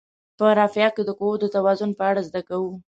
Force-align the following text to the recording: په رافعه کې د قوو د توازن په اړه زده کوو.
په 0.37 0.45
رافعه 0.57 0.89
کې 0.95 1.03
د 1.05 1.09
قوو 1.19 1.41
د 1.41 1.45
توازن 1.55 1.89
په 1.97 2.03
اړه 2.09 2.21
زده 2.27 2.41
کوو. 2.49 2.71